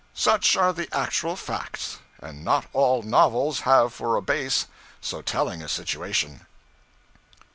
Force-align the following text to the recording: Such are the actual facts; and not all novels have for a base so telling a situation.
Such 0.15 0.57
are 0.57 0.73
the 0.73 0.89
actual 0.91 1.35
facts; 1.35 1.99
and 2.19 2.43
not 2.43 2.65
all 2.73 3.03
novels 3.03 3.59
have 3.59 3.93
for 3.93 4.15
a 4.15 4.21
base 4.23 4.65
so 4.99 5.21
telling 5.21 5.61
a 5.61 5.69
situation. 5.69 6.47